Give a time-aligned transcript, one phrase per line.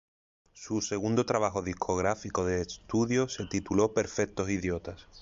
[0.53, 5.07] Su segundo trabajo discográfico de estudio, se tituló "Perfectos Idiotas".